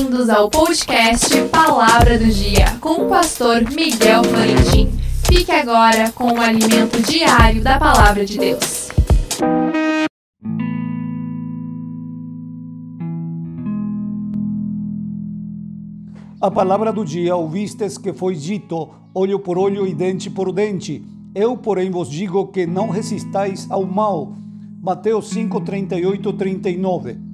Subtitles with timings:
[0.00, 4.90] Bem-vindos ao podcast Palavra do Dia com o pastor Miguel Florentin.
[5.26, 8.88] Fique agora com o alimento diário da Palavra de Deus.
[16.40, 21.04] A palavra do dia ouvistes que foi dito, olho por olho e dente por dente.
[21.34, 24.32] Eu, porém, vos digo que não resistais ao mal.
[24.80, 27.29] Mateus 5, 38, 39.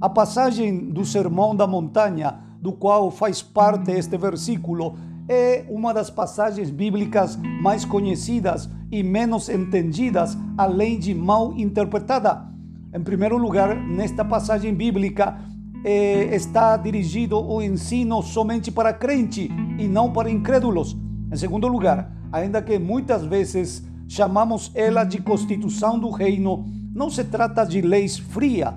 [0.00, 4.96] A passagem do Sermão da Montanha, do qual faz parte este versículo,
[5.28, 12.48] é uma das passagens bíblicas mais conhecidas e menos entendidas, além de mal interpretada.
[12.94, 15.38] Em primeiro lugar, nesta passagem bíblica,
[15.84, 20.96] eh, está dirigido o ensino somente para crente e não para incrédulos.
[21.30, 27.22] Em segundo lugar, ainda que muitas vezes chamamos ela de constituição do reino, não se
[27.22, 28.72] trata de leis frias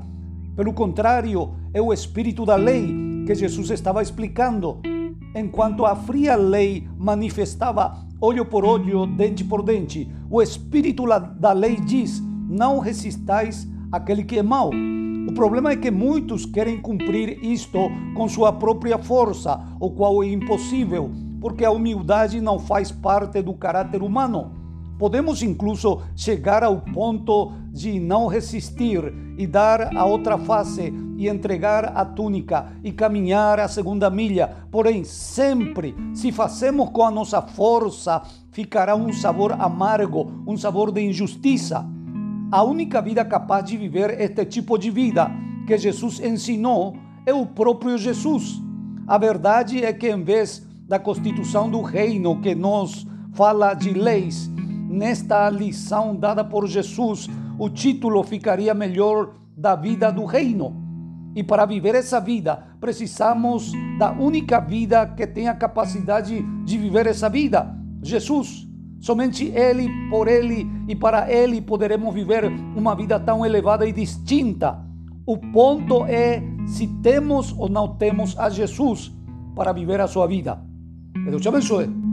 [0.55, 4.79] pelo contrário, é o espírito da lei que Jesus estava explicando.
[5.35, 11.05] Enquanto a fria lei manifestava olho por olho, dente por dente, o espírito
[11.39, 14.69] da lei diz: não resistais aquele que é mau.
[15.27, 17.79] O problema é que muitos querem cumprir isto
[18.13, 21.09] com sua própria força, o qual é impossível,
[21.41, 24.62] porque a humildade não faz parte do caráter humano.
[24.97, 31.85] Podemos incluso chegar ao ponto de não resistir e dar a outra face e entregar
[31.95, 34.49] a túnica e caminhar a segunda milha.
[34.71, 41.01] Porém, sempre, se fazemos com a nossa força, ficará um sabor amargo, um sabor de
[41.01, 41.85] injustiça.
[42.51, 45.31] A única vida capaz de viver este tipo de vida
[45.65, 48.61] que Jesus ensinou é o próprio Jesus.
[49.07, 54.52] A verdade é que, em vez da constituição do reino que nos fala de leis,
[54.93, 57.27] nesta lição dada por Jesus,
[57.57, 60.75] o título ficaria melhor da vida do reino.
[61.35, 67.07] E para viver essa vida, precisamos da única vida que tem a capacidade de viver
[67.07, 68.69] essa vida: Jesus.
[68.99, 74.79] Somente Ele, por Ele e para Ele poderemos viver uma vida tão elevada e distinta.
[75.25, 79.11] O ponto é se temos ou não temos a Jesus
[79.55, 80.61] para viver a sua vida.
[81.13, 82.12] Que Deus te abençoe.